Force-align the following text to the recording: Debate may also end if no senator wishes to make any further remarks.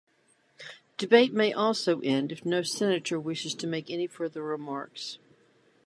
Debate 0.97 1.31
may 1.31 1.53
also 1.53 1.99
end 1.99 2.31
if 2.31 2.43
no 2.43 2.63
senator 2.63 3.19
wishes 3.19 3.53
to 3.53 3.67
make 3.67 3.91
any 3.91 4.07
further 4.07 4.41
remarks. 4.41 5.19